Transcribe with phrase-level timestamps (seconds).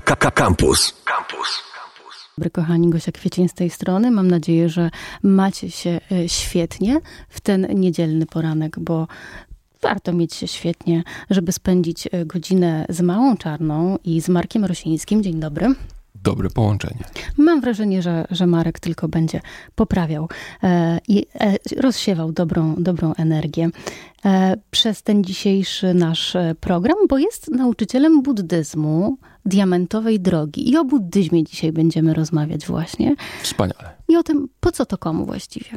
[0.00, 0.94] Campus.
[1.04, 1.62] Campus.
[2.38, 4.10] Dobry kochani, Gosia Kwiecień z tej strony.
[4.10, 4.90] Mam nadzieję, że
[5.22, 9.06] macie się e, świetnie w ten niedzielny poranek, bo
[9.82, 15.22] warto mieć się świetnie, żeby spędzić e, godzinę z Małą Czarną i z Markiem Rosińskim.
[15.22, 15.74] Dzień dobry.
[16.28, 17.04] Dobre połączenie.
[17.36, 19.40] Mam wrażenie, że, że Marek tylko będzie
[19.74, 20.28] poprawiał
[20.62, 23.70] e, i e, rozsiewał dobrą, dobrą energię
[24.24, 30.70] e, przez ten dzisiejszy nasz program, bo jest nauczycielem buddyzmu, diamentowej drogi.
[30.70, 33.16] I o buddyzmie dzisiaj będziemy rozmawiać właśnie.
[33.42, 33.96] Wspaniale.
[34.08, 35.70] I o tym, po co to komu właściwie?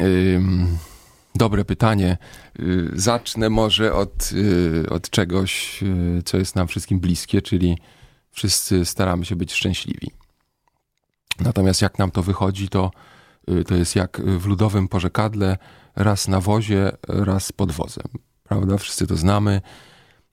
[0.00, 0.66] Ym,
[1.34, 2.16] dobre pytanie.
[2.60, 7.76] Y, zacznę może od, y, od czegoś, y, co jest nam wszystkim bliskie, czyli
[8.32, 10.10] wszyscy staramy się być szczęśliwi.
[11.40, 12.90] Natomiast jak nam to wychodzi, to,
[13.66, 15.58] to jest jak w ludowym porzekadle,
[15.96, 18.06] raz na wozie, raz pod wozem.
[18.44, 18.78] Prawda?
[18.78, 19.60] Wszyscy to znamy.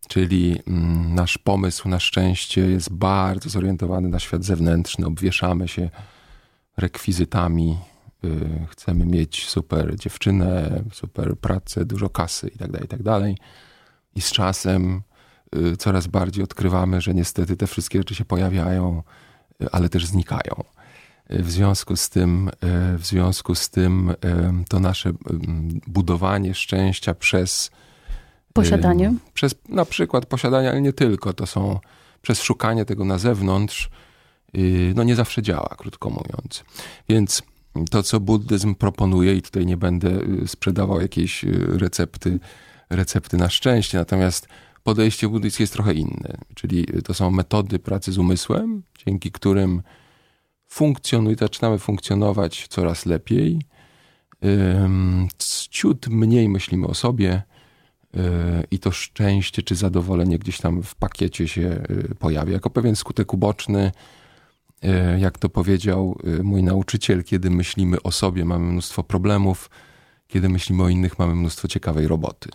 [0.07, 5.05] Czyli mm, nasz pomysł na szczęście jest bardzo zorientowany na świat zewnętrzny.
[5.05, 5.89] Obwieszamy się
[6.77, 7.77] rekwizytami.
[8.69, 13.03] Chcemy mieć super dziewczynę, super pracę, dużo kasy itd., tak itd.
[13.03, 13.45] Tak
[14.15, 15.08] I z czasem Y,
[15.77, 19.03] coraz bardziej odkrywamy, że niestety te wszystkie rzeczy się pojawiają,
[19.61, 20.63] y, ale też znikają.
[21.31, 22.49] Y, w związku z tym,
[22.97, 24.13] w związku z tym
[24.69, 25.11] to nasze
[25.87, 27.71] budowanie szczęścia przez
[28.53, 31.79] posiadanie, przez na przykład posiadanie, ale nie tylko, to są
[32.21, 33.89] przez szukanie tego na zewnątrz,
[34.95, 36.63] no nie zawsze działa, krótko mówiąc.
[37.09, 37.43] Więc
[37.91, 40.11] to, co buddyzm proponuje, i tutaj nie będę
[40.47, 42.39] sprzedawał jakiejś recepty,
[42.89, 44.47] recepty na szczęście, natomiast
[44.83, 46.37] podejście buddyjskie jest trochę inne.
[46.55, 49.81] Czyli to są metody pracy z umysłem, dzięki którym
[50.67, 53.61] funkcjonuje, zaczynamy funkcjonować coraz lepiej.
[55.69, 57.41] Ciut mniej myślimy o sobie
[58.13, 58.21] yy,
[58.71, 62.53] i to szczęście czy zadowolenie gdzieś tam w pakiecie się yy, pojawia.
[62.53, 63.91] Jako pewien skutek uboczny,
[64.83, 69.69] yy, jak to powiedział mój nauczyciel, kiedy myślimy o sobie, mamy mnóstwo problemów,
[70.27, 72.49] kiedy myślimy o innych, mamy mnóstwo ciekawej roboty.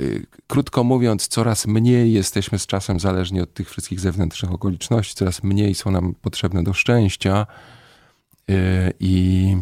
[0.00, 5.42] Y, krótko mówiąc, coraz mniej jesteśmy z czasem zależni od tych wszystkich zewnętrznych okoliczności, coraz
[5.42, 7.46] mniej są nam potrzebne do szczęścia
[8.50, 8.54] y,
[9.00, 9.56] i,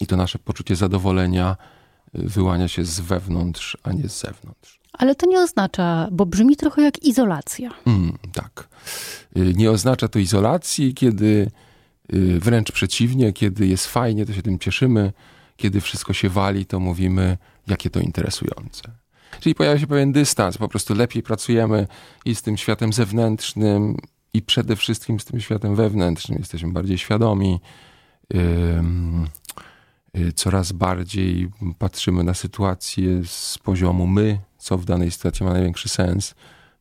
[0.00, 1.56] i to nasze poczucie zadowolenia
[2.18, 4.80] y, wyłania się z wewnątrz, a nie z zewnątrz.
[4.92, 7.70] Ale to nie oznacza, bo brzmi trochę jak izolacja.
[7.86, 8.68] Mm, tak.
[9.36, 11.50] Nie oznacza to izolacji, kiedy
[12.38, 15.12] wręcz przeciwnie, kiedy jest fajnie, to się tym cieszymy,
[15.56, 19.03] kiedy wszystko się wali, to mówimy, jakie to interesujące.
[19.40, 21.86] Czyli pojawia się pewien dystans, po prostu lepiej pracujemy
[22.24, 23.96] i z tym światem zewnętrznym,
[24.34, 26.38] i przede wszystkim z tym światem wewnętrznym.
[26.38, 27.60] Jesteśmy bardziej świadomi.
[28.34, 35.88] Y, coraz bardziej patrzymy na sytuację z poziomu my, co w danej sytuacji ma największy
[35.88, 36.34] sens.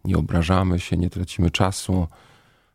[0.04, 2.08] Nie obrażamy się, nie tracimy czasu.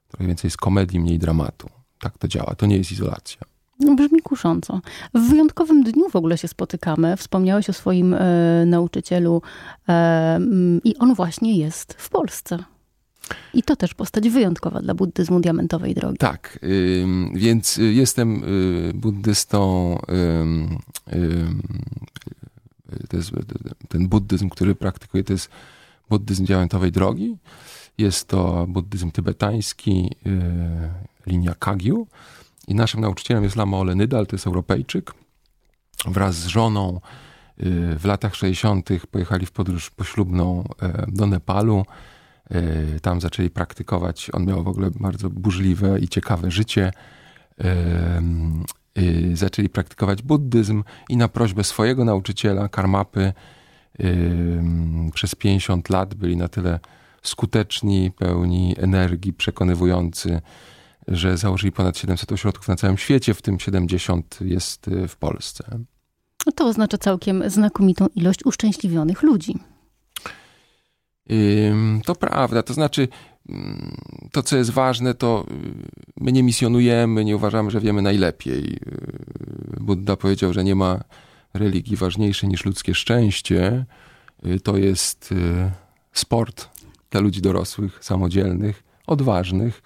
[0.09, 1.71] Trochę więcej jest komedii, mniej dramatu.
[1.99, 2.55] Tak to działa.
[2.55, 3.41] To nie jest izolacja.
[3.79, 4.81] No, brzmi kusząco.
[5.15, 7.17] W wyjątkowym dniu w ogóle się spotykamy.
[7.17, 8.19] Wspomniałeś o swoim e,
[8.67, 9.43] nauczycielu
[9.89, 10.41] e,
[10.85, 12.59] i on właśnie jest w Polsce.
[13.55, 16.19] I to też postać wyjątkowa dla buddyzmu diamentowej drogi.
[16.19, 19.99] Tak, y, więc jestem y, buddystą.
[21.13, 21.47] Y,
[23.13, 23.31] jest,
[23.89, 25.51] ten buddyzm, który praktykuję, to jest
[26.11, 27.37] buddyzm diamentowej drogi.
[27.99, 30.11] Jest to buddyzm tybetański,
[31.27, 32.07] linia Kagyu.
[32.69, 35.15] I naszym nauczycielem jest Lama Olenydal, to jest Europejczyk.
[36.07, 37.01] Wraz z żoną
[37.61, 38.89] y, w latach 60.
[39.11, 41.85] pojechali w podróż poślubną e, do Nepalu.
[42.51, 44.31] E, tam zaczęli praktykować.
[44.33, 46.93] On miał w ogóle bardzo burzliwe i ciekawe życie.
[47.61, 48.23] E,
[48.99, 53.33] y, zaczęli praktykować buddyzm i na prośbę swojego nauczyciela, Karmapy,
[55.15, 56.81] przez 50 lat byli na tyle
[57.23, 60.41] skuteczni, pełni energii, przekonywujący
[61.09, 65.79] że założyli ponad 700 ośrodków na całym świecie, w tym 70 jest y, w Polsce.
[66.47, 69.55] No to oznacza całkiem znakomitą ilość uszczęśliwionych ludzi.
[72.05, 73.09] To prawda, to znaczy
[74.33, 75.55] to, co jest ważne, to y,
[76.21, 78.73] my nie misjonujemy, nie uważamy, że wiemy najlepiej.
[78.73, 81.01] Y, Buddha powiedział, że nie ma
[81.55, 83.85] religii ważniejszej niż ludzkie szczęście.
[84.63, 85.35] To jest
[86.13, 86.69] sport
[87.11, 89.83] dla ludzi dorosłych, samodzielnych, odważnych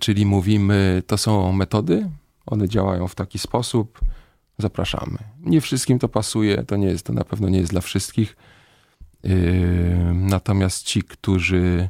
[0.00, 2.08] czyli mówimy, to są metody,
[2.46, 4.00] one działają w taki sposób,
[4.58, 5.18] zapraszamy.
[5.40, 8.36] Nie wszystkim to pasuje, to, nie jest, to na pewno nie jest dla wszystkich.
[9.24, 9.34] Yy,
[10.14, 11.88] natomiast ci, którzy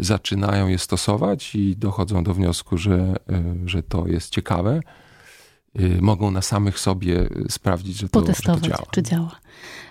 [0.00, 4.80] zaczynają je stosować i dochodzą do wniosku, że, yy, że to jest ciekawe,
[6.00, 8.88] mogą na samych sobie sprawdzić, że to, Potestować, że to działa.
[8.90, 9.40] czy działa.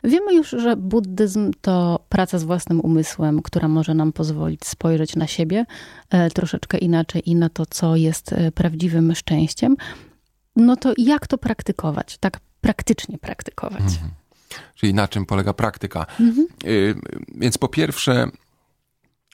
[0.04, 5.28] Wiemy już, że buddyzm to praca z własnym umysłem, która może nam pozwolić spojrzeć na
[5.28, 5.66] siebie
[6.10, 9.75] e, troszeczkę inaczej i na to, co jest e, prawdziwym szczęściem.
[10.56, 12.18] No to jak to praktykować?
[12.18, 13.81] Tak praktycznie praktykować.
[13.81, 14.12] Mhm.
[14.75, 16.06] Czyli na czym polega praktyka?
[16.19, 16.48] Mhm.
[16.66, 16.95] Y,
[17.36, 18.27] więc po pierwsze,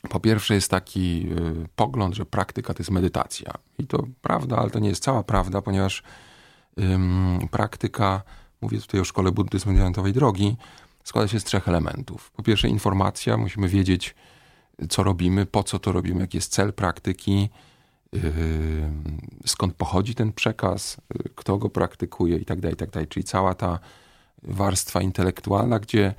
[0.10, 1.30] po pierwsze jest taki
[1.64, 3.54] y, pogląd, że praktyka to jest medytacja.
[3.80, 6.04] I to prawda, ale to nie jest cała prawda, ponieważ
[7.52, 8.22] praktyka,
[8.62, 10.58] mówię tutaj o szkole buddyzmu diamentowej drogi,
[11.04, 12.32] składa się z trzech elementów.
[12.32, 14.16] Po pierwsze informacja, musimy wiedzieć,
[14.90, 17.50] co robimy, po co to robimy, jaki jest cel praktyki,
[19.46, 20.98] skąd pochodzi ten przekaz,
[21.36, 22.90] kto go praktykuje i tak dalej, tak.
[23.10, 23.80] Czyli cała ta
[24.44, 26.14] warstwa intelektualna, gdzie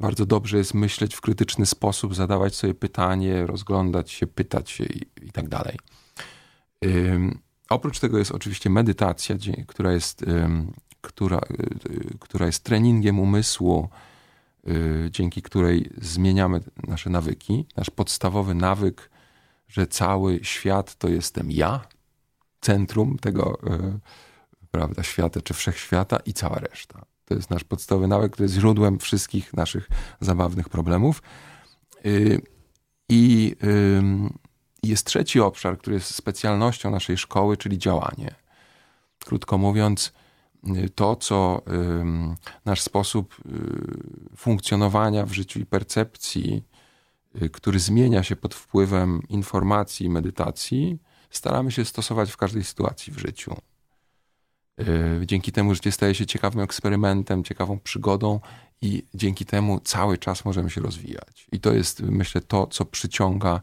[0.00, 5.02] bardzo dobrze jest myśleć w krytyczny sposób, zadawać sobie pytanie, rozglądać się, pytać się i,
[5.22, 5.78] i tak dalej.
[7.74, 9.36] Oprócz tego jest oczywiście medytacja,
[9.66, 10.24] która jest,
[11.00, 11.38] która,
[11.90, 13.88] y, która jest treningiem umysłu,
[14.68, 17.66] y, dzięki której zmieniamy nasze nawyki.
[17.76, 19.10] Nasz podstawowy nawyk,
[19.68, 21.80] że cały świat to jestem ja,
[22.60, 24.00] centrum tego y,
[24.70, 27.04] prawda, świata czy wszechświata i cała reszta.
[27.24, 29.88] To jest nasz podstawowy nawyk, który jest źródłem wszystkich naszych
[30.20, 31.22] zabawnych problemów.
[33.08, 33.56] I
[34.88, 38.34] jest trzeci obszar, który jest specjalnością naszej szkoły, czyli działanie.
[39.24, 40.12] Krótko mówiąc,
[40.94, 41.62] to, co
[42.64, 46.64] nasz sposób y, funkcjonowania w życiu i percepcji,
[47.42, 50.98] y, który zmienia się pod wpływem informacji i medytacji,
[51.30, 53.56] staramy się stosować w każdej sytuacji w życiu.
[54.80, 58.40] Y, dzięki temu życie staje się ciekawym eksperymentem, ciekawą przygodą
[58.82, 61.46] i dzięki temu cały czas możemy się rozwijać.
[61.52, 63.60] I to jest, myślę, to, co przyciąga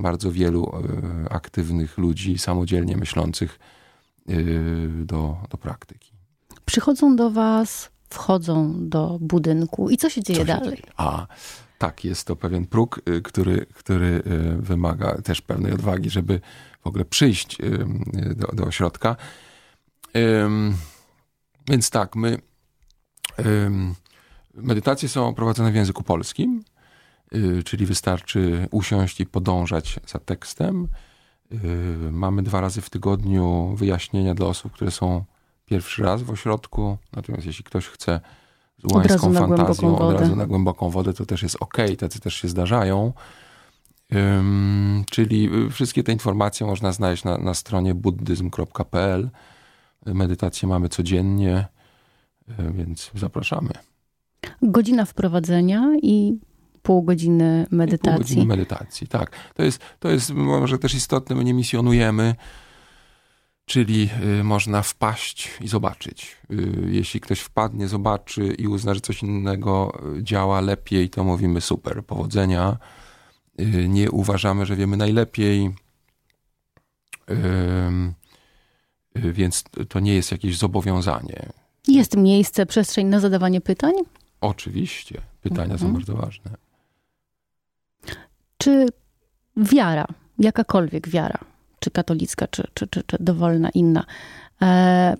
[0.00, 0.72] bardzo wielu
[1.24, 3.58] e, aktywnych ludzi, samodzielnie myślących
[4.28, 4.32] e,
[5.04, 6.12] do, do praktyki.
[6.64, 10.76] Przychodzą do Was, wchodzą do budynku i co się dzieje co się dalej?
[10.76, 10.92] Dzieje?
[10.96, 11.26] A,
[11.78, 14.22] tak, jest to pewien próg, e, który, który
[14.56, 16.40] wymaga też pewnej odwagi, żeby
[16.82, 17.58] w ogóle przyjść
[18.36, 19.16] do, do ośrodka.
[21.68, 22.38] Więc tak, my
[24.54, 26.64] medytacje są prowadzone w języku polskim.
[27.34, 30.88] Y, czyli wystarczy usiąść i podążać za tekstem.
[31.52, 31.56] Y,
[32.12, 35.24] mamy dwa razy w tygodniu wyjaśnienia dla osób, które są
[35.66, 36.98] pierwszy raz w ośrodku.
[37.12, 38.20] Natomiast jeśli ktoś chce
[38.78, 42.48] z łańską fantazją od razu na głęboką wodę, to też jest ok, tacy też się
[42.48, 43.12] zdarzają.
[45.10, 49.30] czyli y, wszystkie te informacje można znaleźć na, na stronie buddyzm.pl.
[50.06, 51.66] Medytacje mamy codziennie,
[52.74, 53.70] więc zapraszamy.
[54.62, 56.38] Godzina wprowadzenia i
[56.82, 58.12] pół godziny medytacji.
[58.12, 59.30] Pół godziny medytacji, tak.
[59.54, 62.34] To jest, to jest może też istotne, my nie misjonujemy,
[63.64, 64.08] czyli
[64.40, 66.36] y, można wpaść i zobaczyć.
[66.50, 71.60] Y, jeśli ktoś wpadnie, zobaczy i uzna, że coś innego y, działa lepiej, to mówimy
[71.60, 72.76] super, powodzenia.
[73.88, 75.70] Nie uważamy, że wiemy najlepiej,
[79.14, 81.48] więc to nie jest jakieś zobowiązanie.
[81.88, 83.92] Jest miejsce, przestrzeń na zadawanie pytań?
[84.40, 85.20] Oczywiście.
[85.42, 85.80] Pytania mhm.
[85.80, 86.50] są bardzo ważne.
[88.62, 88.86] Czy
[89.56, 90.06] wiara,
[90.38, 91.38] jakakolwiek wiara,
[91.80, 94.04] czy katolicka, czy, czy, czy, czy dowolna inna,
[94.62, 95.16] e,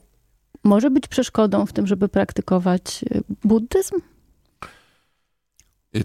[0.65, 3.95] może być przeszkodą w tym, żeby praktykować e, buddyzm?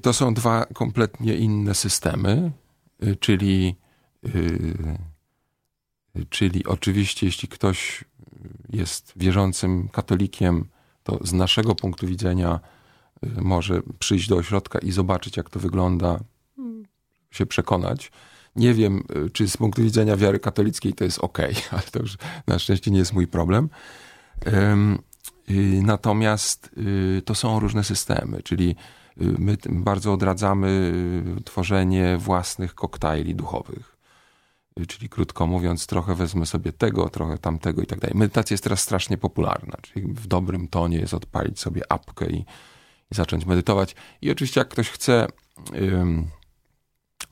[0.02, 2.52] To są dwa kompletnie inne systemy,
[3.00, 3.76] e, czyli,
[6.30, 8.04] czyli oczywiście, jeśli ktoś
[8.70, 10.66] jest wierzącym katolikiem,
[11.04, 12.60] to z naszego punktu widzenia
[13.42, 16.20] może przyjść do ośrodka i zobaczyć, jak to wygląda
[17.32, 18.12] się przekonać.
[18.56, 21.38] Nie wiem, y, czy z punktu widzenia wiary katolickiej to jest ok,
[21.72, 22.18] ale to już
[22.48, 23.70] na szczęście nie jest mój problem.
[24.48, 24.52] Y,
[25.82, 26.70] natomiast
[27.18, 28.76] y, to są różne systemy, czyli
[29.18, 30.94] my bardzo odradzamy
[31.46, 33.98] tworzenie własnych koktajli duchowych.
[34.88, 38.18] Czyli krótko mówiąc, trochę wezmę sobie tego, trochę tamtego i tak dalej.
[38.18, 42.38] Medytacja jest teraz strasznie popularna, czyli w dobrym tonie jest odpalić sobie apkę i,
[43.12, 43.96] i zacząć medytować.
[44.22, 45.28] I oczywiście, jak ktoś chce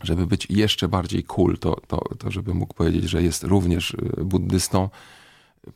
[0.04, 4.24] żeby być jeszcze bardziej cool, to, to, to żeby mógł powiedzieć, że jest również y,
[4.24, 4.90] buddystą.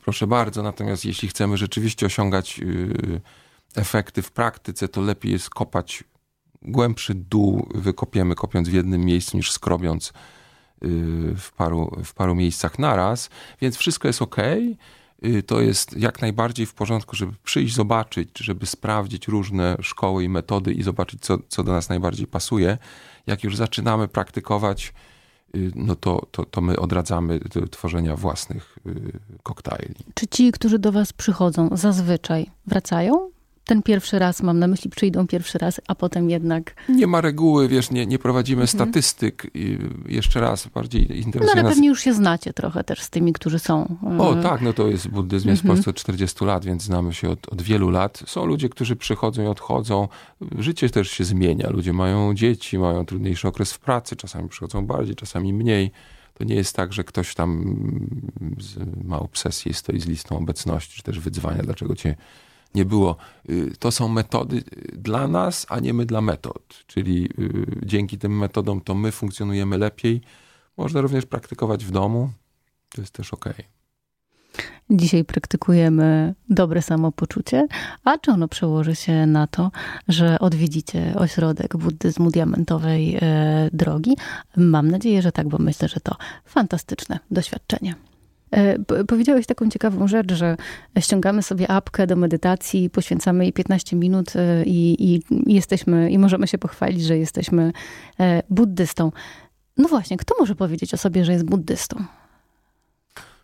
[0.04, 3.20] Proszę bardzo, natomiast jeśli chcemy rzeczywiście osiągać y,
[3.76, 6.04] efekty w praktyce, to lepiej jest kopać
[6.62, 10.12] głębszy dół, wykopiemy kopiąc w jednym miejscu niż skrobiąc y,
[11.36, 14.36] w paru, w paru miejscach naraz, więc wszystko jest ok.
[15.46, 20.72] To jest jak najbardziej w porządku, żeby przyjść, zobaczyć, żeby sprawdzić różne szkoły i metody
[20.72, 22.78] i zobaczyć, co, co do nas najbardziej pasuje
[23.26, 24.92] jak już zaczynamy praktykować,
[25.74, 28.78] no to, to, to my odradzamy tworzenia własnych
[29.42, 29.94] koktajli.
[30.14, 33.29] Czy ci, którzy do was przychodzą, zazwyczaj wracają?
[33.64, 36.74] Ten pierwszy raz, mam na myśli, przyjdą pierwszy raz, a potem jednak...
[36.88, 38.78] Nie ma reguły, wiesz, nie, nie prowadzimy mhm.
[38.78, 39.50] statystyk.
[39.54, 41.72] I jeszcze raz, bardziej interesuje No ale nas...
[41.72, 43.96] pewnie już się znacie trochę też z tymi, którzy są.
[44.18, 45.76] O e, tak, no to jest buddyzm jest mhm.
[45.76, 48.22] w Polsce od 40 lat, więc znamy się od, od wielu lat.
[48.26, 50.08] Są ludzie, którzy przychodzą i odchodzą.
[50.58, 51.70] Życie też się zmienia.
[51.70, 55.90] Ludzie mają dzieci, mają trudniejszy okres w pracy, czasami przychodzą bardziej, czasami mniej.
[56.34, 57.76] To nie jest tak, że ktoś tam
[59.04, 62.16] ma obsesję i stoi z listą obecności, czy też wyzwania, dlaczego cię
[62.74, 63.16] nie było.
[63.50, 64.62] Y, to są metody
[64.92, 66.84] dla nas, a nie my dla metod.
[66.86, 70.20] Czyli y, dzięki tym metodom to my funkcjonujemy lepiej.
[70.76, 72.30] Można również praktykować w domu.
[72.88, 73.44] To jest też ok.
[74.90, 77.66] Dzisiaj praktykujemy dobre samopoczucie,
[78.04, 79.70] a czy ono przełoży się na to,
[80.08, 84.16] że odwiedzicie ośrodek buddyzmu diamentowej e, drogi?
[84.56, 87.94] Mam nadzieję, że tak, bo myślę, że to fantastyczne doświadczenie.
[88.50, 90.56] E, powiedziałeś taką ciekawą rzecz, że
[91.00, 96.46] ściągamy sobie apkę do medytacji, poświęcamy jej 15 minut e, i, i, jesteśmy, i możemy
[96.46, 97.72] się pochwalić, że jesteśmy
[98.20, 99.12] e, buddystą.
[99.76, 102.04] No właśnie, kto może powiedzieć o sobie, że jest buddystą?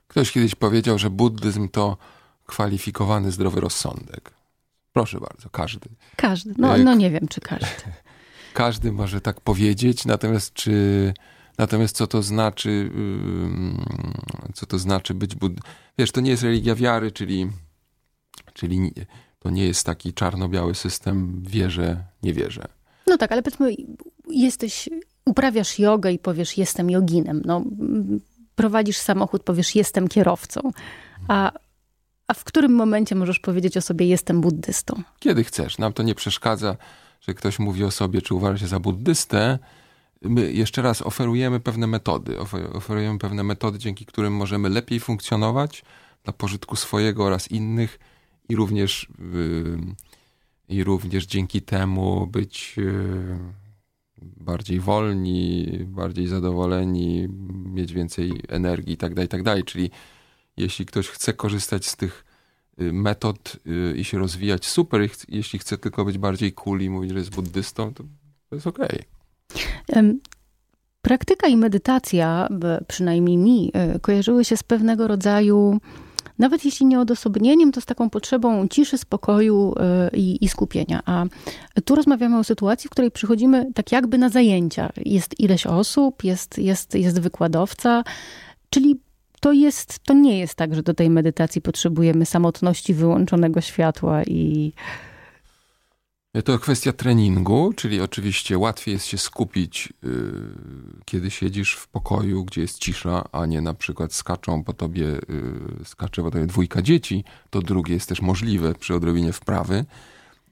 [0.09, 1.97] Ktoś kiedyś powiedział, że buddyzm to
[2.47, 4.31] kwalifikowany zdrowy rozsądek.
[4.93, 5.89] Proszę bardzo, każdy.
[6.17, 6.55] Każdy.
[6.59, 7.67] No, no nie wiem, czy każdy.
[8.55, 11.15] Każdy może tak powiedzieć, natomiast czy
[11.59, 12.91] Natomiast co to znaczy,
[14.55, 15.53] co to znaczy być bud...
[15.99, 17.51] Wiesz, to nie jest religia wiary, czyli,
[18.53, 18.93] czyli
[19.39, 22.69] to nie jest taki czarno-biały system wierzę, nie wierzę.
[23.07, 23.75] No tak, ale powiedzmy,
[24.29, 24.89] jesteś,
[25.25, 27.43] uprawiasz jogę i powiesz jestem joginem.
[27.45, 27.65] No,
[28.55, 30.71] prowadzisz samochód, powiesz jestem kierowcą.
[31.29, 31.53] A,
[32.27, 35.03] a w którym momencie możesz powiedzieć o sobie jestem buddystą?
[35.19, 35.79] Kiedy chcesz.
[35.79, 36.77] Nam to nie przeszkadza,
[37.21, 39.59] że ktoś mówi o sobie, czy uważa się za buddystę,
[40.29, 42.39] my jeszcze raz oferujemy pewne metody.
[42.73, 45.85] Oferujemy pewne metody, dzięki którym możemy lepiej funkcjonować
[46.25, 47.99] dla pożytku swojego oraz innych
[48.49, 49.79] i również, yy,
[50.69, 53.39] i również dzięki temu być yy,
[54.23, 57.29] bardziej wolni, bardziej zadowoleni,
[57.65, 59.57] mieć więcej energii itd., tak itd.
[59.57, 59.91] Tak Czyli
[60.57, 62.25] jeśli ktoś chce korzystać z tych
[62.81, 65.09] y, metod yy, i się rozwijać, super.
[65.29, 68.05] Jeśli chce tylko być bardziej cool i mówić, że jest buddystą, to,
[68.49, 68.87] to jest okej.
[68.87, 69.16] Okay.
[71.03, 72.49] Praktyka i medytacja,
[72.89, 75.81] przynajmniej mi, e, kojarzyły się z pewnego rodzaju,
[76.39, 81.03] nawet jeśli nie odosobnieniem, to z taką potrzebą ciszy, spokoju e, i, i, skupienia.
[81.07, 81.25] A
[81.85, 84.91] tu rozmawiamy o sytuacji, w której przychodzimy tak jakby na zajęcia.
[84.97, 88.05] Jest ileś osób, jest, jest, jest wykładowca,
[88.71, 89.01] czyli
[89.41, 94.73] to, jest, to nie jest tak, że do tej medytacji potrzebujemy samotności, wyłączonego światła i
[96.45, 100.13] to kwestia treningu, czyli oczywiście łatwiej jest się skupić, yy,
[101.05, 105.21] kiedy siedzisz w pokoju, gdzie jest cisza, a nie na przykład skaczą po tobie, yy,
[105.85, 107.25] skacze po tobie dwójka dzieci.
[107.51, 109.85] To drugie jest też możliwe przy odrobinie wprawy.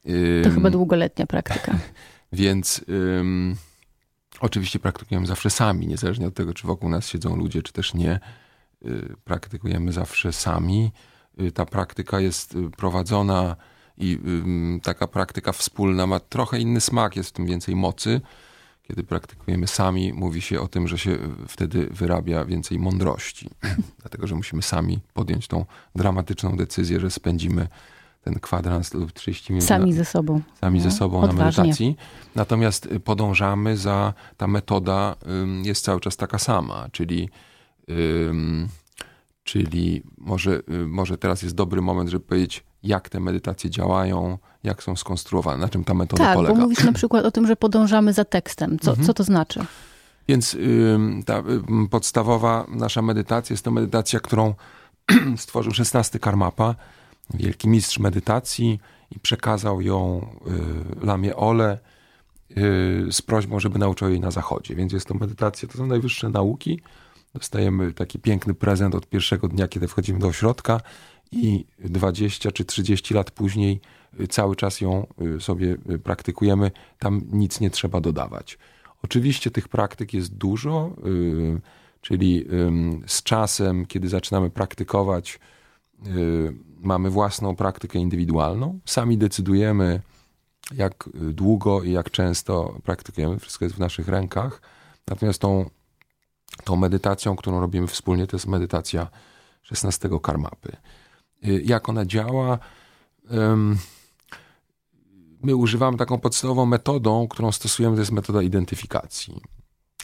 [0.04, 1.78] Yy, to chyba długoletnia praktyka.
[2.32, 2.84] Więc
[4.40, 8.20] oczywiście praktykujemy zawsze sami, niezależnie od tego, czy wokół nas siedzą ludzie, czy też nie.
[8.86, 10.92] Y, praktykujemy zawsze sami.
[11.40, 13.56] Y, ta praktyka jest y, prowadzona
[13.98, 14.18] i
[14.82, 18.20] taka praktyka wspólna ma trochę inny smak, jest w tym więcej mocy.
[18.82, 23.50] Kiedy praktykujemy sami, mówi się o tym, że się wtedy wyrabia więcej mądrości,
[24.00, 27.68] dlatego że musimy sami podjąć tą dramatyczną decyzję, że spędzimy
[28.24, 29.68] ten kwadrans lub 30 minut.
[29.68, 30.40] Sami na, ze sobą.
[30.60, 31.38] Sami no, ze sobą odważnie.
[31.38, 31.96] na medytacji.
[32.34, 35.16] Natomiast y, podążamy za, ta metoda
[35.62, 37.28] jest cały czas taka sama, czyli,
[39.44, 44.82] czyli może, y, może teraz jest dobry moment, żeby powiedzieć, jak te medytacje działają, jak
[44.82, 46.52] są skonstruowane, na czym ta metoda tak, polega.
[46.52, 48.78] Tak, bo mówisz na przykład o tym, że podążamy za tekstem.
[48.78, 49.06] Co, mhm.
[49.06, 49.64] co to znaczy?
[50.28, 50.56] Więc
[51.26, 51.42] ta
[51.90, 54.54] podstawowa nasza medytacja jest to medytacja, którą
[55.36, 56.74] stworzył XVI Karmapa,
[57.34, 60.26] wielki mistrz medytacji i przekazał ją
[61.02, 61.78] y, Lamie Ole
[62.50, 64.74] y, z prośbą, żeby nauczył jej na zachodzie.
[64.74, 66.80] Więc jest to medytacja, to są najwyższe nauki.
[67.34, 70.80] Dostajemy taki piękny prezent od pierwszego dnia, kiedy wchodzimy do ośrodka
[71.34, 73.80] i 20 czy 30 lat później
[74.20, 78.58] y, cały czas ją y, sobie y, praktykujemy, tam nic nie trzeba dodawać.
[79.02, 80.96] Oczywiście tych praktyk jest dużo,
[82.00, 82.46] czyli
[83.06, 85.40] z czasem, kiedy zaczynamy praktykować,
[86.80, 88.78] mamy własną praktykę indywidualną.
[88.84, 90.02] Sami decydujemy,
[90.74, 93.38] jak długo i jak często praktykujemy.
[93.38, 94.62] Wszystko jest w naszych rękach.
[95.06, 95.70] Natomiast tą,
[96.64, 99.08] tą medytacją, którą robimy wspólnie, to jest medytacja
[99.62, 100.76] 16 karmapy.
[101.46, 102.58] Y, jak ona działa.
[105.42, 109.40] My używamy taką podstawową metodą, którą stosujemy, to jest metoda identyfikacji.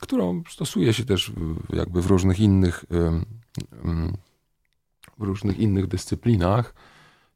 [0.01, 1.33] którą stosuje się też
[1.73, 2.85] jakby w różnych innych,
[5.19, 6.75] w różnych innych dyscyplinach.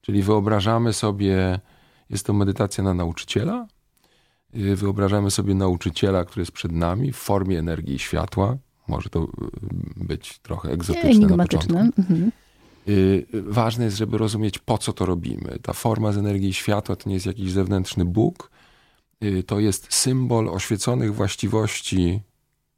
[0.01, 1.61] Czyli wyobrażamy sobie,
[2.11, 3.67] jest to medytacja na nauczyciela.
[4.57, 8.57] Y, wyobrażamy sobie nauczyciela, który jest przed nami w formie energii światła.
[8.89, 9.29] Może to
[9.97, 11.79] być trochę egzotyczne na początku.
[11.79, 12.31] Mhm.
[12.89, 15.59] Y, ważne jest, żeby rozumieć, po co to robimy.
[15.63, 18.51] Ta forma z energii światła to nie jest jakiś zewnętrzny Bóg,
[19.25, 22.21] y, to jest symbol oświeconych właściwości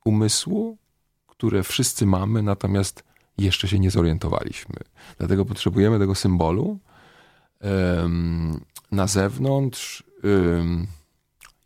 [0.04, 0.78] umysłu,
[1.26, 3.04] które wszyscy mamy, natomiast
[3.38, 4.76] jeszcze się nie zorientowaliśmy.
[5.18, 6.78] Dlatego potrzebujemy tego symbolu.
[8.92, 10.04] Na zewnątrz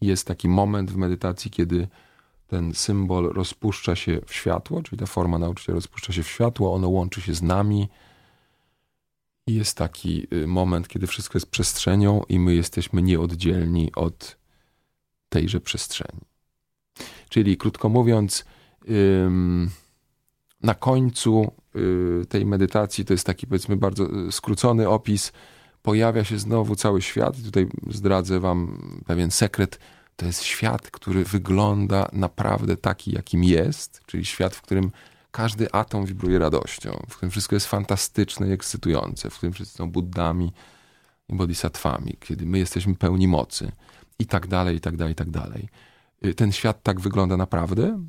[0.01, 1.89] jest taki moment w medytacji, kiedy
[2.47, 6.89] ten symbol rozpuszcza się w światło, czyli ta forma nauczyciela rozpuszcza się w światło, ono
[6.89, 7.89] łączy się z nami.
[9.51, 14.37] I jest taki y, moment, kiedy wszystko jest przestrzenią i my jesteśmy nieoddzielni od
[15.29, 16.21] tejże przestrzeni.
[17.29, 18.45] Czyli krótko mówiąc,
[20.63, 21.53] na końcu
[22.23, 25.33] y, tej medytacji, to jest taki powiedzmy bardzo y, skrócony opis,
[25.83, 27.39] pojawia się znowu cały świat.
[27.39, 29.79] I tutaj zdradzę wam pewien sekret.
[30.17, 34.91] To jest świat, który wygląda naprawdę taki, jakim jest, czyli świat, w którym
[35.31, 39.91] każdy atom wibruje radością, w którym wszystko jest fantastyczne i ekscytujące, w którym wszyscy są
[39.91, 40.53] buddami
[41.29, 43.73] i bodhisatwami, kiedy my jesteśmy pełni mocy
[44.19, 45.69] i tak dalej, i tak dalej, i tak dalej.
[46.25, 48.05] Y, ten świat tak wygląda naprawdę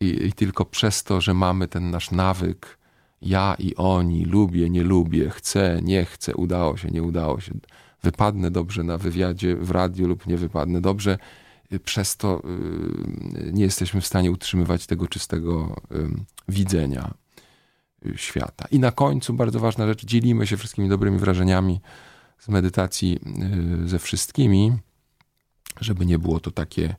[0.00, 2.78] i, i tylko przez to, że mamy ten nasz nawyk
[3.22, 7.52] ja i oni, lubię, nie lubię, chcę, nie chcę, udało się, nie udało się,
[8.02, 11.18] wypadnę dobrze na wywiadzie w radiu lub nie wypadnę dobrze,
[11.84, 12.42] przez to
[13.46, 15.80] y, nie jesteśmy w stanie utrzymywać tego czystego
[16.48, 17.14] widzenia
[18.16, 18.66] świata.
[18.70, 21.80] I na końcu bardzo ważna rzecz, dzielimy się wszystkimi dobrymi wrażeniami
[22.38, 23.20] z medytacji
[23.84, 24.72] ze wszystkimi,
[25.80, 26.94] żeby nie było to takie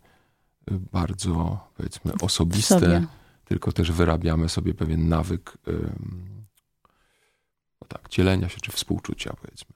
[0.68, 3.08] bardzo, powiedzmy, osobiste,
[3.46, 5.58] tylko też wyrabiamy sobie pewien nawyk
[7.82, 9.76] no tak, dzielenia się czy współczucia, powiedzmy.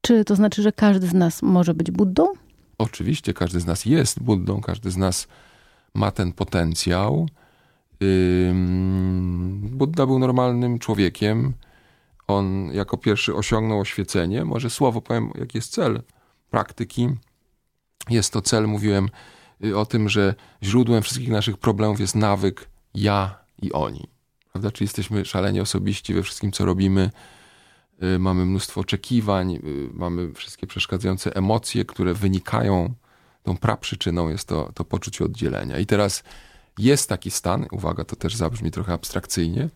[0.00, 2.32] Czy to znaczy, że każdy z nas może być Buddą?
[2.82, 5.28] Oczywiście, każdy z nas jest Buddą, każdy z nas
[5.94, 7.28] ma ten potencjał.
[9.62, 11.52] Buddha był normalnym człowiekiem.
[12.26, 14.44] On jako pierwszy osiągnął oświecenie.
[14.44, 16.02] Może słowo powiem, jaki jest cel
[16.50, 17.08] praktyki.
[18.10, 19.08] Jest to cel, mówiłem,
[19.64, 24.08] Y, o tym, że źródłem wszystkich naszych problemów jest nawyk ja i oni.
[24.52, 24.70] Prawda?
[24.70, 27.10] Czyli jesteśmy szalenie osobiści we wszystkim, co robimy.
[28.02, 29.60] Y, mamy mnóstwo oczekiwań, y,
[29.92, 32.94] mamy wszystkie przeszkadzające emocje, które wynikają,
[33.42, 35.78] tą praprzyczyną jest to, to poczucie oddzielenia.
[35.78, 36.22] I teraz
[36.78, 39.68] jest taki stan, uwaga, to też zabrzmi trochę abstrakcyjnie,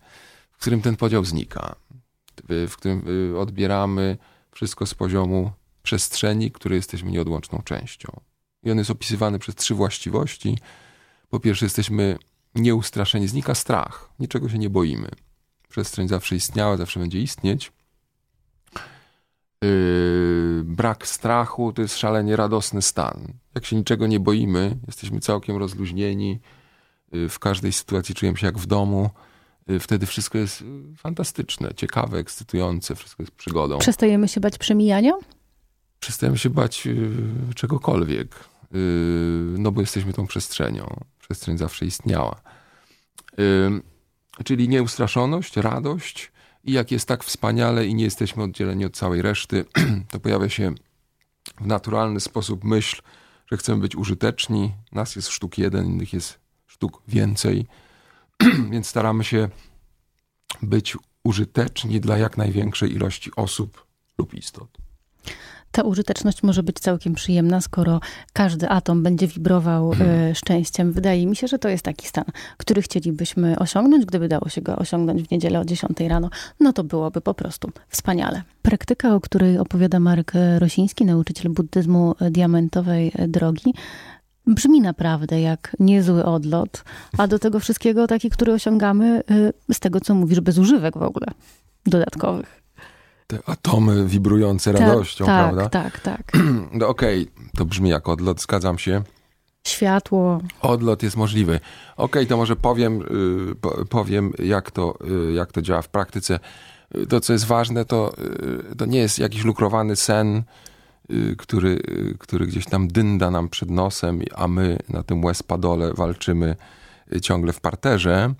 [0.51, 1.75] w którym ten podział znika,
[2.49, 3.03] w którym
[3.37, 4.17] odbieramy
[4.51, 5.51] wszystko z poziomu
[5.83, 8.19] przestrzeni, której jesteśmy nieodłączną częścią.
[8.63, 10.57] I on jest opisywany przez trzy właściwości.
[11.29, 12.17] Po pierwsze, jesteśmy
[12.55, 15.09] nieustraszeni, znika strach, niczego się nie boimy.
[15.69, 17.71] Przestrzeń zawsze istniała, zawsze będzie istnieć.
[19.63, 23.33] Yy, brak strachu to jest szalenie radosny stan.
[23.55, 26.39] Jak się niczego nie boimy, jesteśmy całkiem rozluźnieni,
[27.11, 29.09] yy, w każdej sytuacji czujemy się jak w domu.
[29.67, 30.63] Yy, wtedy wszystko jest
[30.97, 33.77] fantastyczne, ciekawe, ekscytujące, wszystko jest przygodą.
[33.77, 35.11] Przestajemy się bać przemijania?
[35.99, 37.09] przestajemy się bać yy,
[37.55, 38.35] czegokolwiek,
[39.57, 41.05] no bo jesteśmy tą przestrzenią.
[41.19, 42.41] Przestrzeń zawsze istniała.
[44.45, 46.31] Czyli nieustraszoność, radość
[46.63, 49.65] i jak jest tak wspaniale i nie jesteśmy oddzieleni od całej reszty,
[50.11, 50.73] to pojawia się
[51.61, 53.01] w naturalny sposób myśl,
[53.51, 54.73] że chcemy być użyteczni.
[54.91, 57.65] Nas jest sztuk jeden, innych jest sztuk więcej,
[58.71, 59.49] więc staramy się
[60.61, 63.85] być użyteczni dla jak największej ilości osób
[64.17, 64.86] lub istot
[65.77, 67.99] ta użyteczność może być całkiem przyjemna, skoro
[68.33, 70.35] każdy atom będzie wibrował hmm.
[70.35, 70.91] szczęściem.
[70.91, 72.25] Wydaje mi się, że to jest taki stan,
[72.57, 74.05] który chcielibyśmy osiągnąć.
[74.05, 77.71] Gdyby dało się go osiągnąć w niedzielę o 10 rano, no to byłoby po prostu
[77.89, 78.41] wspaniale.
[78.61, 83.73] Praktyka, o której opowiada Marek Rosiński, nauczyciel buddyzmu diamentowej drogi,
[84.47, 86.83] brzmi naprawdę jak niezły odlot,
[87.17, 89.23] a do tego wszystkiego taki, który osiągamy
[89.69, 91.27] y, z tego, co mówisz, bez używek w ogóle
[91.85, 92.66] dodatkowych
[93.27, 95.69] te atomy wibrujące Ta, radością, tak, prawda?
[95.69, 96.31] Tak, tak,
[96.79, 99.01] No okej, okay, to brzmi jak odlot, zgadzam się.
[99.67, 100.41] Światło.
[100.61, 101.55] Odlot jest możliwy.
[101.55, 101.63] Okej,
[101.97, 103.01] okay, to może powiem,
[103.81, 104.97] y, powiem jak, to,
[105.29, 106.39] y, jak to działa w praktyce.
[106.95, 108.13] Y, to, co jest ważne, to,
[108.77, 110.43] to nie jest jakiś lukrowany sen,
[111.37, 111.81] który,
[112.19, 116.55] który gdzieś tam dynda nam przed nosem, a my na tym łez-padole walczymy
[117.21, 118.33] ciągle w parterze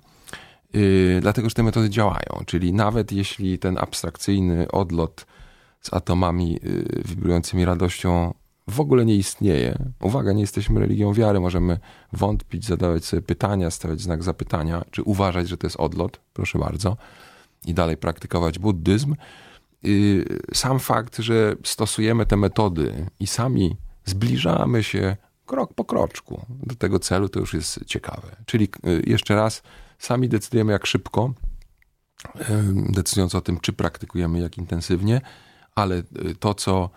[0.72, 2.44] Yy, dlatego że te metody działają.
[2.46, 5.26] Czyli nawet jeśli ten abstrakcyjny odlot
[5.80, 8.34] z atomami yy, wibrującymi radością
[8.68, 9.78] w ogóle nie istnieje.
[10.00, 11.78] Uwaga, nie jesteśmy religią wiary, możemy
[12.12, 16.96] wątpić, zadawać sobie pytania, stawiać znak zapytania, czy uważać, że to jest odlot, proszę bardzo,
[17.66, 19.14] i dalej praktykować buddyzm.
[19.84, 26.74] Y, sam fakt, że stosujemy te metody i sami zbliżamy się krok po kroczku do
[26.74, 28.36] tego celu, to już jest ciekawe.
[28.46, 29.62] Czyli y, jeszcze raz,
[29.98, 31.34] sami decydujemy jak szybko,
[32.36, 32.42] y,
[32.92, 35.20] decydując o tym, czy praktykujemy, jak intensywnie,
[35.74, 36.02] ale
[36.40, 36.90] to, co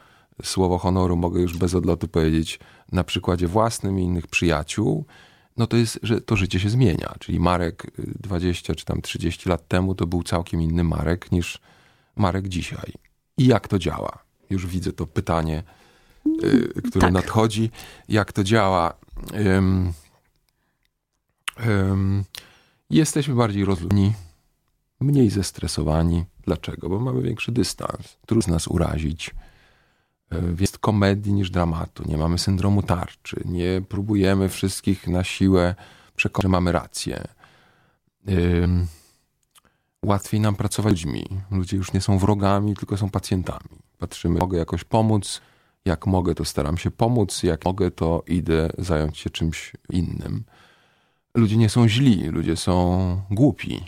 [0.44, 2.60] słowo honoru mogę już bez odlotu powiedzieć
[2.92, 5.06] na przykładzie własnym i innych przyjaciół,
[5.58, 7.16] no to jest, że to życie się zmienia.
[7.20, 11.60] Czyli Marek 20 czy tam 30 lat temu to był całkiem inny Marek niż
[12.16, 12.94] Marek dzisiaj.
[13.38, 14.20] I jak to działa?
[14.50, 15.64] Już widzę to pytanie,
[16.44, 17.14] y, które tak.
[17.14, 17.72] nadchodzi.
[18.10, 18.94] Jak to działa?
[19.46, 19.94] Um,
[22.92, 24.14] jesteśmy bardziej rozludni,
[25.00, 26.26] mniej zestresowani.
[26.46, 26.90] Dlaczego?
[26.90, 28.18] Bo mamy większy dystans.
[28.26, 29.32] Trudno nas urazić.
[30.60, 32.04] Jest komedii niż dramatu.
[32.08, 33.42] Nie mamy syndromu tarczy.
[33.46, 35.76] Nie próbujemy wszystkich na siłę
[36.16, 37.28] przekonać, że mamy rację.
[40.06, 41.26] Łatwiej nam pracować z ludźmi.
[41.52, 43.80] Ludzie już nie są wrogami, tylko są pacjentami.
[43.98, 45.42] Patrzymy, mogę jakoś pomóc.
[45.86, 47.44] Jak mogę, to staram się pomóc.
[47.44, 50.44] Jak mogę, to idę zająć się czymś innym.
[51.36, 53.84] Ludzie nie są źli, ludzie są głupi.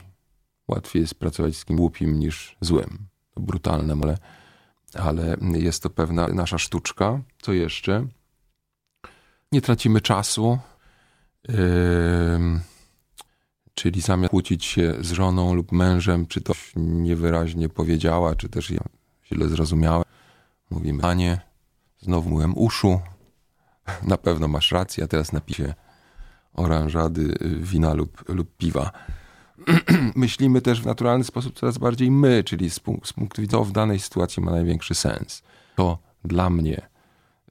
[0.67, 2.97] Łatwiej jest pracować z kim głupim niż złym.
[3.33, 4.17] To brutalne, ale
[4.93, 7.21] ale jest to pewna nasza sztuczka.
[7.41, 8.07] Co jeszcze?
[9.51, 10.59] Nie tracimy czasu.
[11.47, 11.55] Yy,
[13.73, 18.83] czyli zamiast kłócić się z żoną lub mężem, czy to niewyraźnie powiedziała, czy też ja
[19.25, 20.03] źle zrozumiałem,
[20.69, 21.41] mówimy, panie,
[21.99, 23.01] znowu mówiłem uszu,
[24.03, 25.73] na pewno masz rację, a teraz napisie
[26.53, 28.91] oranżady, wina lub, lub piwa.
[30.15, 33.71] myślimy też w naturalny sposób coraz bardziej my, czyli z, punk z punktu widzenia w
[33.71, 35.43] danej sytuacji ma największy sens.
[35.75, 36.81] To dla mnie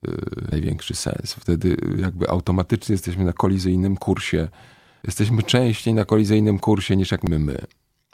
[0.08, 1.34] y, największy sens.
[1.34, 4.48] Wtedy jakby automatycznie jesteśmy na kolizyjnym kursie.
[5.04, 7.58] Jesteśmy częściej na kolizyjnym kursie niż jak my my.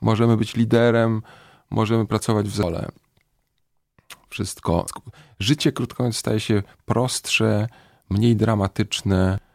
[0.03, 1.23] Możemy być liderem,
[1.71, 2.89] możemy pracować w zole.
[4.29, 4.87] Wszystko.
[5.41, 7.67] Życie, krótko mówiąc, staje się prostsze,
[8.11, 9.48] mniej dramatyczne yy,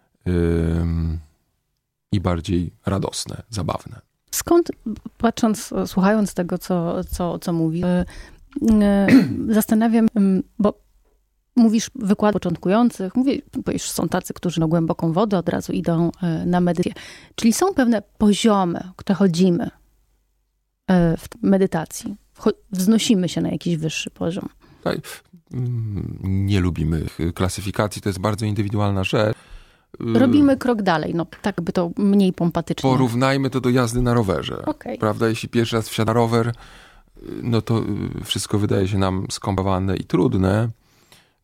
[2.11, 4.01] i bardziej radosne, zabawne.
[4.31, 4.71] Skąd,
[5.17, 8.05] patrząc, słuchając tego, co, co, co mówi, e,
[8.81, 9.07] e,
[9.49, 10.07] zastanawiam,
[10.59, 10.73] bo
[11.55, 16.61] mówisz wykład początkujących, mówisz, są tacy, którzy na głęboką wodę od razu idą e, na
[16.61, 17.03] medytację.
[17.35, 19.69] Czyli są pewne poziomy, które chodzimy
[21.17, 22.15] w medytacji.
[22.71, 24.49] Wznosimy się na jakiś wyższy poziom.
[24.83, 24.97] Tak,
[25.53, 27.05] mm, nie lubimy
[27.35, 29.37] klasyfikacji, to jest bardzo indywidualna rzecz.
[30.01, 32.89] Y, Robimy krok dalej, no tak by to mniej pompatycznie.
[32.89, 34.65] Porównajmy to do jazdy na rowerze.
[34.65, 34.97] Okay.
[34.97, 36.53] Prawda, jeśli pierwszy raz wsiada rower, y,
[37.43, 37.79] no to
[38.21, 40.69] y, wszystko wydaje się nam skomplikowane i trudne.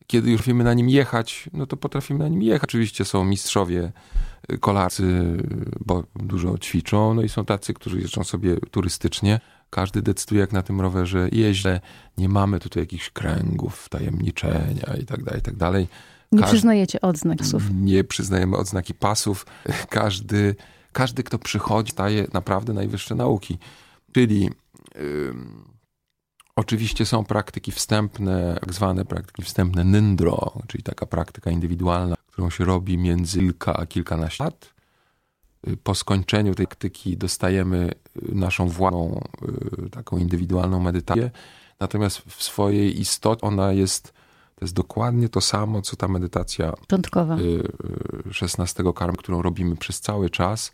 [0.06, 2.64] Kiedy już wiemy na nim jechać, no to potrafimy na nim jechać.
[2.64, 3.92] Oczywiście są mistrzowie
[4.60, 5.36] kolarcy,
[5.86, 9.40] bo dużo ćwiczą, no i są tacy, którzy jeżdżą sobie turystycznie.
[9.70, 11.68] Każdy decyduje, jak na tym rowerze jeździ.
[12.18, 15.88] Nie mamy tutaj jakichś kręgów, tajemniczenia i tak dalej, i tak dalej.
[16.32, 17.62] Nie przyznajecie odznak pasów.
[17.74, 19.46] Nie przyznajemy odznaki pasów.
[19.88, 20.56] Każdy,
[20.92, 23.58] każdy kto przychodzi, daje naprawdę najwyższe nauki.
[24.12, 24.50] Czyli
[24.94, 25.34] yy,
[26.56, 32.64] oczywiście są praktyki wstępne, tak zwane praktyki wstępne nyndro, czyli taka praktyka indywidualna, którą się
[32.64, 34.74] robi między kilka a kilkanaście lat.
[35.68, 37.90] Y, po skończeniu tej praktyki dostajemy
[38.30, 39.20] y, naszą własną,
[39.82, 41.30] yy, taką indywidualną medytację.
[41.80, 44.12] Natomiast w swojej istocie ona jest
[44.60, 47.36] to jest dokładnie to samo, co ta medytacja początkowa
[48.30, 50.72] 16 y, y, karm, którą robimy przez cały czas.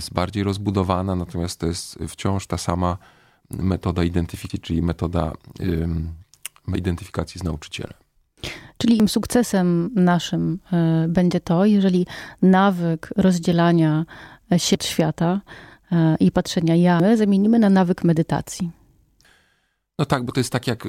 [0.00, 2.98] Jest bardziej rozbudowana, natomiast to jest wciąż ta sama
[3.50, 5.32] metoda identyfikacji, czyli metoda
[6.76, 7.94] identyfikacji z nauczycielem.
[8.78, 10.58] Czyli sukcesem naszym
[11.04, 12.06] y, będzie to, jeżeli
[12.42, 14.04] nawyk rozdzielania
[14.56, 15.40] się świata
[16.20, 18.79] i patrzenia ja zamienimy na nawyk medytacji.
[20.00, 20.86] No tak, bo to jest tak jak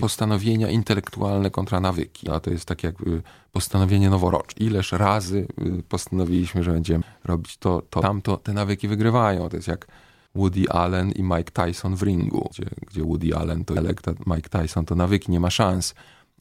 [0.00, 2.30] postanowienia intelektualne kontra nawyki.
[2.30, 4.66] A to jest tak jak y, postanowienie noworoczne.
[4.66, 5.46] Ileż razy
[5.78, 9.48] y, postanowiliśmy, że będziemy robić to, to, tamto, te nawyki wygrywają.
[9.48, 9.86] To jest jak
[10.34, 14.84] Woody Allen i Mike Tyson w ringu, gdzie, gdzie Woody Allen to elekt, Mike Tyson
[14.84, 15.94] to nawyki, nie ma szans.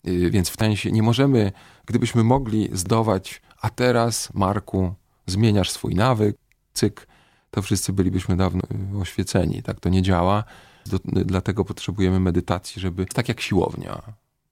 [0.08, 1.52] Y, więc w sensie nie możemy,
[1.86, 4.94] gdybyśmy mogli zdować, a teraz, Marku,
[5.28, 6.38] zmieniasz swój nawyk,
[6.74, 7.08] cyk,
[7.52, 8.62] to wszyscy bylibyśmy dawno
[9.02, 9.64] oświeceni.
[9.64, 10.44] Tak to nie działa.
[10.86, 14.02] Do, dlatego potrzebujemy medytacji, żeby tak jak siłownia,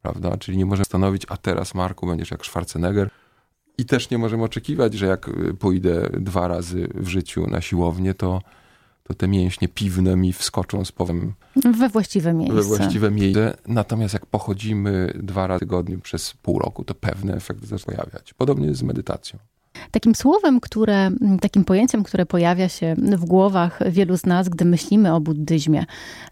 [0.02, 0.38] prawda?
[0.38, 3.10] Czyli nie możemy stanowić, a teraz Marku będziesz jak Schwarzenegger.
[3.78, 8.42] I też nie możemy oczekiwać, że jak pójdę dwa razy w życiu na siłownię, to,
[9.04, 11.34] to te mięśnie piwne mi wskoczą z powem
[11.80, 12.56] We właściwe miejsce.
[12.56, 13.58] we właściwe miejsce.
[13.68, 18.34] Natomiast jak pochodzimy dwa razy w tygodniu przez pół roku, to pewne efekty zaczną pojawiać.
[18.34, 19.40] Podobnie jest z medytacją.
[19.92, 25.14] Takim słowem, które, takim pojęciem, które pojawia się w głowach wielu z nas, gdy myślimy
[25.14, 25.86] o buddyzmie,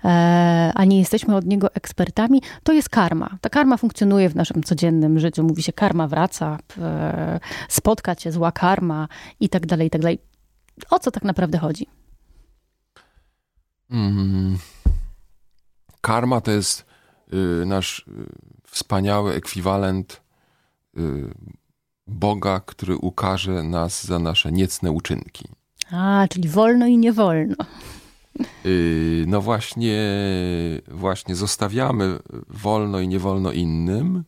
[0.06, 3.38] e, a nie jesteśmy od niego ekspertami, to jest karma.
[3.42, 5.44] Ta karma funkcjonuje w naszym codziennym życiu.
[5.44, 9.08] Mówi się, karma wraca, e, spotka cię zła karma
[9.40, 10.20] i tak dalej, i tak dalej.
[10.90, 11.88] O co tak naprawdę chodzi?
[13.92, 14.58] Mm.
[16.02, 16.86] Karma to jest
[17.34, 18.04] y, nasz y,
[18.64, 20.22] wspaniały ekwiwalent
[20.98, 21.02] y,
[22.08, 25.46] Boga, który ukaże nas za nasze niecne uczynki.
[25.92, 27.56] A, czyli wolno i nie wolno.
[28.66, 29.98] Y, No właśnie,
[30.88, 34.24] właśnie zostawiamy wolno i nie wolno innym.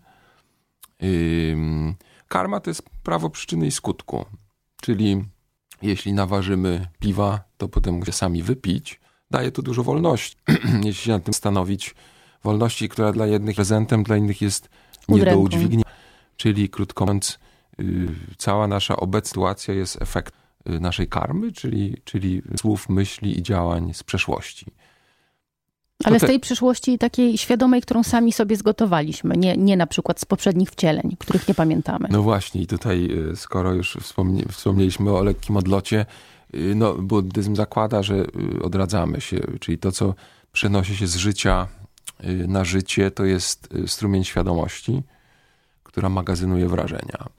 [1.04, 1.96] Ym,
[2.28, 4.26] Karma to jest prawo przyczyny i skutku.
[4.82, 5.24] Czyli
[5.82, 9.00] jeśli naważymy piwa, to potem musimy sami wypić.
[9.32, 10.38] Daje to dużo wolności.
[10.86, 11.96] jeśli się nad tym stanowić,
[12.44, 14.70] wolności, która dla jednych prezentem, dla innych jest
[15.10, 15.42] nie do Udręką.
[15.42, 15.90] udźwignięcia.
[16.38, 17.49] Czyli krótko mówiąc, y,
[18.38, 20.34] cała nasza obecna sytuacja jest efekt
[20.70, 24.66] y, naszej karmy, czyli, czyli słów, myśli i działań z przeszłości.
[26.04, 30.26] Ale z tej przyszłości takiej świadomej, którą sami sobie zgotowaliśmy, nie, nie na przykład z
[30.26, 32.08] poprzednich wcieleń, których nie pamiętamy.
[32.12, 36.06] No właśnie, i tutaj, y, skoro już wspomnie, wspomnieliśmy o lekkim odlocie,
[36.56, 38.28] y, no, buddyzm zakłada, że y,
[38.64, 40.16] odradzamy się, czyli to, co
[40.52, 41.68] przenosi się z życia
[42.24, 45.04] y, na życie, to jest y, strumień świadomości,
[45.84, 47.39] która magazynuje wrażenia.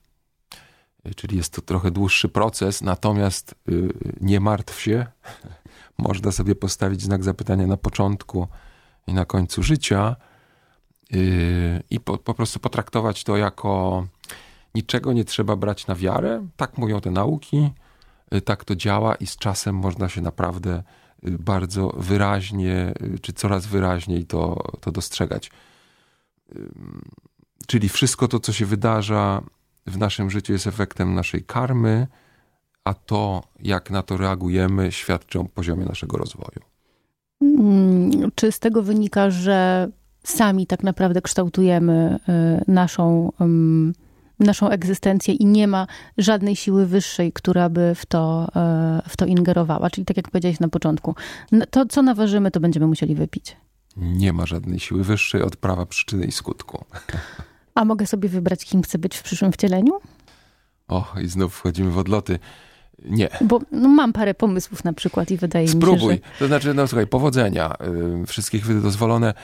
[1.09, 3.89] Y, Czyli jest to trochę dłuższy proces, natomiast y,
[4.21, 5.07] nie martw się.
[5.99, 8.49] Można sobie postawić znak zapytania na początku
[9.07, 10.17] i na końcu życia
[11.11, 11.21] yy,
[11.91, 14.07] i po, po prostu potraktować to jako
[14.75, 16.47] niczego nie trzeba brać na wiarę.
[16.57, 17.71] Tak mówią te nauki,
[18.31, 20.83] yy, tak to działa i z czasem można się naprawdę
[21.23, 25.51] bardzo wyraźnie, czy coraz wyraźniej to, to dostrzegać.
[27.67, 29.43] Czyli wszystko to, co się wydarza
[29.87, 32.07] w naszym życiu, jest efektem naszej karmy,
[32.85, 36.61] a to, jak na to reagujemy, świadczy o poziomie naszego rozwoju.
[37.43, 39.89] Mm, Czy z tego wynika, że
[40.25, 42.19] sami tak naprawdę kształtujemy
[42.69, 43.33] y, naszą,
[44.41, 45.87] naszą egzystencję i nie ma
[46.19, 48.49] żadnej siły wyższej, która by w to,
[49.07, 49.91] y, w to ingerowała?
[49.91, 51.15] Czyli tak jak powiedziałeś na początku,
[51.71, 53.57] to co naważymy, to będziemy musieli wypić.
[53.97, 56.85] Nie ma żadnej siły wyższej od prawa przyczyny i skutku.
[57.81, 59.93] A mogę sobie wybrać, kim chcę być w przyszłym wcieleniu?
[60.89, 62.39] O, i znów wchodzimy w odloty.
[63.05, 63.29] Nie.
[63.41, 66.15] Bo no, mam parę pomysłów na przykład i wydaje mi się, Spróbuj.
[66.15, 66.21] że...
[66.39, 67.75] To znaczy, no słuchaj, powodzenia.
[68.23, 69.35] y, Wszystkie chwyty dozwolone.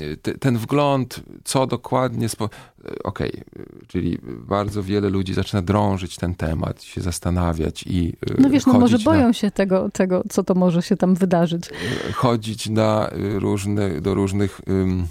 [0.00, 2.28] Y, te- Ten wgląd, co dokładnie...
[2.28, 2.44] Spo...
[2.44, 8.34] y, Okej, y, czyli bardzo wiele ludzi zaczyna drążyć ten temat, się zastanawiać i y,
[8.38, 11.64] No wiesz, no może na- boją się tego, tego, co to może się tam wydarzyć.
[12.14, 15.06] chodzić na y, różne, do różnych ym,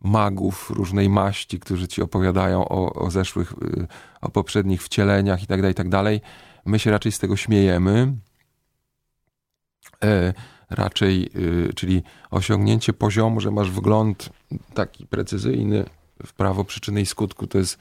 [0.00, 3.86] magów różnej maści, którzy ci opowiadają o, o zeszłych, y,
[4.20, 5.88] o poprzednich wcieleniach i tak dalej, i tak.
[6.64, 8.16] My się raczej z tego śmiejemy.
[10.04, 10.34] E,
[10.70, 14.30] raczej, y, czyli osiągnięcie poziomu, że masz wgląd
[14.74, 15.84] taki precyzyjny
[16.26, 17.78] w prawo przyczyny i skutku, to jest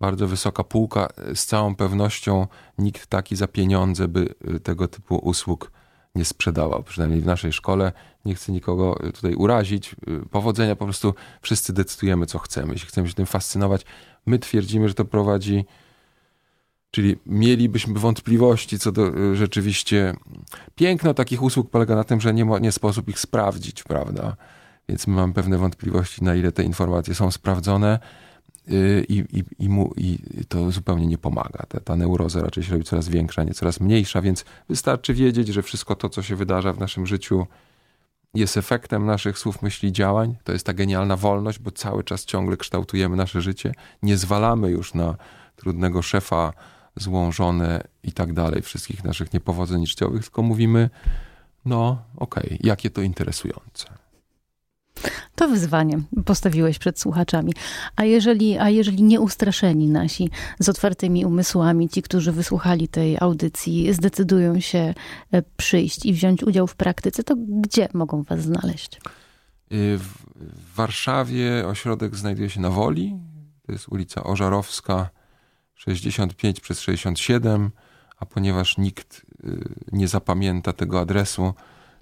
[0.00, 1.08] bardzo wysoka półka.
[1.34, 2.46] Z całą pewnością
[2.78, 5.72] nikt taki za pieniądze by y, tego typu usług
[6.14, 6.82] nie sprzedawał.
[6.82, 7.92] Przynajmniej w naszej szkole.
[8.24, 9.92] Nie chcę nikogo y, tutaj urazić.
[10.08, 12.72] Y, Powodzenia po prostu wszyscy decydujemy, co chcemy.
[12.72, 13.84] Jeśli chcemy się tym fascynować,
[14.26, 15.64] my twierdzimy, że to prowadzi.
[16.90, 20.14] Czyli mielibyśmy wątpliwości co do y, rzeczywiście.
[20.74, 24.36] Piękno takich usług polega na tym, że nie, mo- nie sposób ich sprawdzić, prawda?
[24.88, 27.98] Więc my mamy pewne wątpliwości, na ile te informacje są sprawdzone
[29.08, 31.66] i, i, i, mu, i to zupełnie nie pomaga.
[31.68, 35.62] Ta, ta neuroza raczej się robi coraz większa, nie coraz mniejsza, więc wystarczy wiedzieć, że
[35.62, 37.46] wszystko to, co się wydarza w naszym życiu,
[38.34, 40.36] jest efektem naszych słów, myśli, działań.
[40.44, 43.74] To jest ta genialna wolność, bo cały czas ciągle kształtujemy nasze życie.
[44.02, 45.16] Nie zwalamy już na
[45.56, 46.52] trudnego szefa,
[46.96, 50.90] złą żonę i tak dalej, wszystkich naszych niepowodzeń życiowych, tylko mówimy,
[51.64, 53.99] no okej, jakie to interesujące.
[55.34, 57.52] To wyzwanie postawiłeś przed słuchaczami.
[57.96, 64.60] A jeżeli, a jeżeli nieustraszeni nasi z otwartymi umysłami, ci, którzy wysłuchali tej audycji, zdecydują
[64.60, 64.94] się
[65.32, 69.00] e, przyjść i wziąć udział w praktyce, to gdzie mogą was znaleźć?
[69.72, 70.30] Y, W,
[70.76, 73.16] Warszawie ośrodek znajduje się na Woli.
[73.66, 75.10] To jest ulica Ożarowska
[75.74, 77.70] 65 przez 67,
[78.18, 81.54] a ponieważ nikt y, nie zapamięta tego adresu,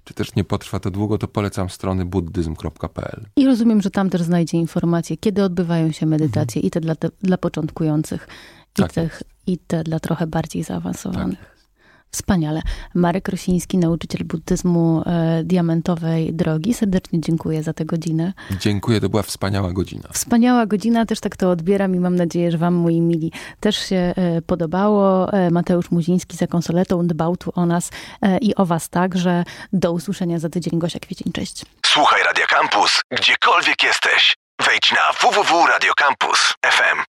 [0.09, 3.25] czy też nie potrwa to długo, to polecam strony buddyzm.pl.
[3.35, 7.09] I rozumiem, że tam też znajdzie informacje, kiedy odbywają się medytacje, i te dla, te
[7.21, 8.27] dla początkujących,
[8.79, 9.09] i, Tak te,
[9.47, 11.48] i te dla trochę bardziej zaawansowanych.
[12.11, 12.61] Wspaniale.
[12.95, 16.73] Marek Rosiński, nauczyciel buddyzmu e, Diamentowej Drogi.
[16.73, 18.33] Serdecznie dziękuję za tę godzinę.
[18.59, 20.09] Dziękuję, to była wspaniała godzina.
[20.13, 23.95] Wspaniała godzina, też tak to odbieram i mam nadzieję, że wam, moi mili, też się
[23.95, 25.33] e, podobało.
[25.33, 27.91] E, Mateusz Muziński za konsoletą dbał tu o nas
[28.21, 29.43] e, i o was także.
[29.73, 30.79] Do usłyszenia za tydzień.
[30.79, 31.65] Gosia Kwiecień, cześć.
[31.85, 34.35] Słuchaj Radio Campus, gdziekolwiek jesteś.
[34.65, 37.03] Wejdź na www.radiocampus.fm.